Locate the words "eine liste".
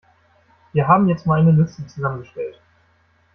1.41-1.85